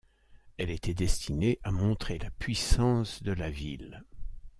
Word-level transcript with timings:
Elle 0.57 0.71
était 0.71 0.95
destinée 0.95 1.59
à 1.61 1.69
montrer 1.71 2.17
la 2.17 2.31
puissance 2.31 3.21
de 3.21 3.33
la 3.33 3.51
ville. 3.51 4.03